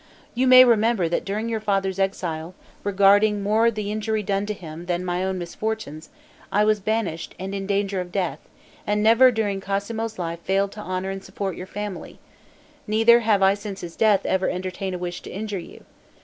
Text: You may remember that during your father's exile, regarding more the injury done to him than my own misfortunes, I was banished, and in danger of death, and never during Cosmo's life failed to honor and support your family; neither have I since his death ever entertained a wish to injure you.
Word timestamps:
You 0.33 0.47
may 0.47 0.63
remember 0.63 1.07
that 1.07 1.23
during 1.25 1.47
your 1.47 1.59
father's 1.59 1.99
exile, 1.99 2.55
regarding 2.83 3.43
more 3.43 3.69
the 3.69 3.91
injury 3.91 4.23
done 4.23 4.47
to 4.47 4.53
him 4.55 4.87
than 4.87 5.05
my 5.05 5.23
own 5.23 5.37
misfortunes, 5.37 6.09
I 6.51 6.65
was 6.65 6.79
banished, 6.79 7.35
and 7.37 7.53
in 7.53 7.67
danger 7.67 8.01
of 8.01 8.11
death, 8.11 8.39
and 8.87 9.03
never 9.03 9.29
during 9.29 9.61
Cosmo's 9.61 10.17
life 10.17 10.39
failed 10.39 10.71
to 10.71 10.81
honor 10.81 11.11
and 11.11 11.23
support 11.23 11.55
your 11.55 11.67
family; 11.67 12.17
neither 12.87 13.19
have 13.19 13.43
I 13.43 13.53
since 13.53 13.81
his 13.81 13.95
death 13.95 14.25
ever 14.25 14.49
entertained 14.49 14.95
a 14.95 14.97
wish 14.97 15.21
to 15.21 15.29
injure 15.29 15.59
you. 15.59 15.85